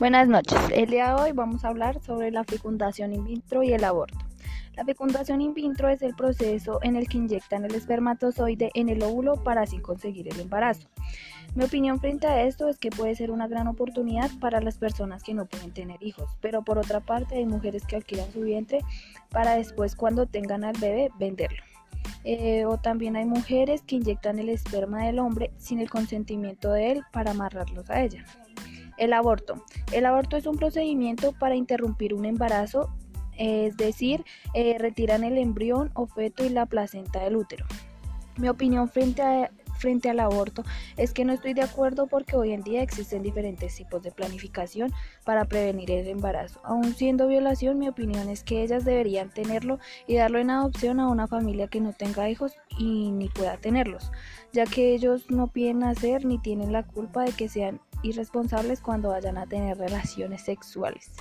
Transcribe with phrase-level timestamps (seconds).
[0.00, 0.58] Buenas noches.
[0.72, 4.16] El día de hoy vamos a hablar sobre la fecundación in vitro y el aborto.
[4.74, 9.02] La fecundación in vitro es el proceso en el que inyectan el espermatozoide en el
[9.02, 10.88] óvulo para así conseguir el embarazo.
[11.54, 15.22] Mi opinión frente a esto es que puede ser una gran oportunidad para las personas
[15.22, 18.78] que no pueden tener hijos, pero por otra parte hay mujeres que alquilan su vientre
[19.28, 21.62] para después cuando tengan al bebé venderlo.
[22.24, 26.92] Eh, o también hay mujeres que inyectan el esperma del hombre sin el consentimiento de
[26.92, 28.24] él para amarrarlos a ella.
[29.00, 29.64] El aborto.
[29.92, 32.94] El aborto es un procedimiento para interrumpir un embarazo,
[33.38, 37.64] es decir, eh, retiran el embrión o feto y la placenta del útero.
[38.36, 40.64] Mi opinión frente, a, frente al aborto
[40.98, 44.92] es que no estoy de acuerdo porque hoy en día existen diferentes tipos de planificación
[45.24, 46.60] para prevenir el embarazo.
[46.62, 51.08] Aun siendo violación, mi opinión es que ellas deberían tenerlo y darlo en adopción a
[51.08, 54.12] una familia que no tenga hijos y ni pueda tenerlos,
[54.52, 59.10] ya que ellos no piden nacer ni tienen la culpa de que sean irresponsables cuando
[59.10, 61.12] vayan a tener relaciones sexuales.